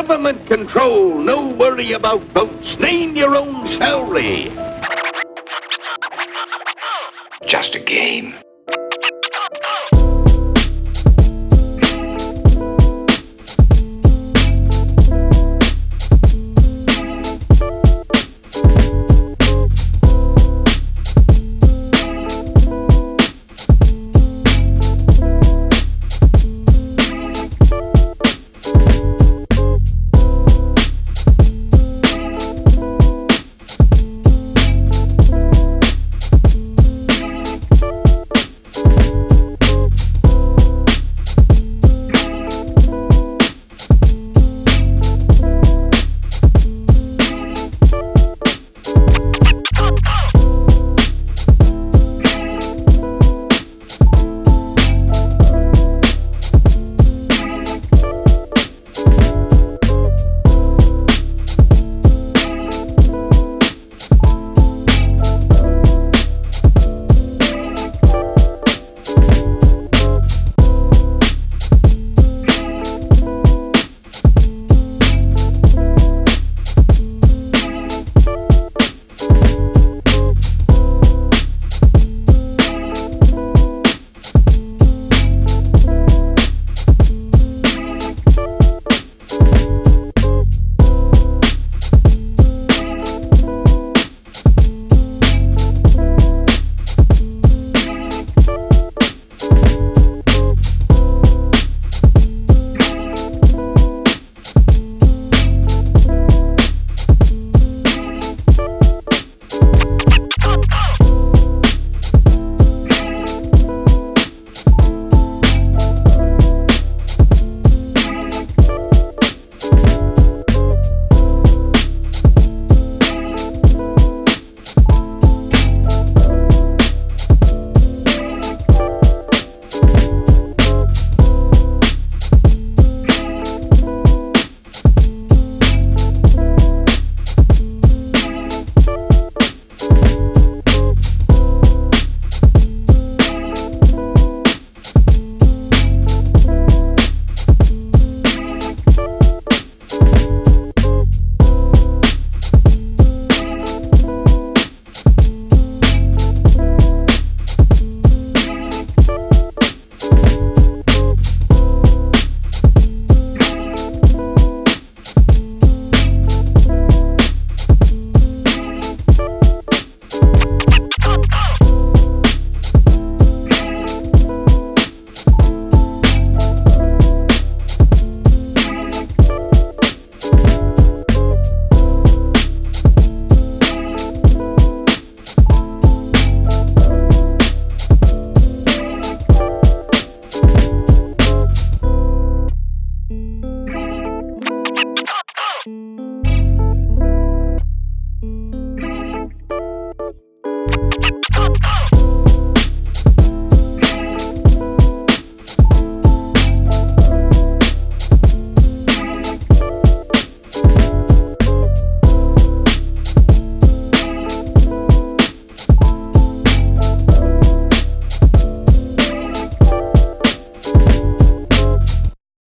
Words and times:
government 0.00 0.46
control, 0.46 1.14
no 1.18 1.48
worry 1.48 1.92
about 1.92 2.22
votes, 2.32 2.78
name 2.78 3.14
your 3.14 3.36
own 3.36 3.66
salary. 3.66 4.50
Just 7.46 7.74
a 7.74 7.80
game. 7.80 8.32